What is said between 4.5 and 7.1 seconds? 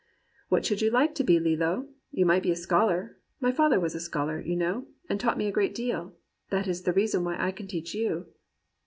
know, and taught me a great deal. That is the